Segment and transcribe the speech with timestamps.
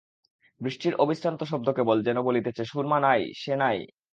[0.61, 3.77] বৃষ্টির অবিশ্রান্ত শব্দ কেবল যেন বলিতেছে, সুরমা নাই–সে নাই।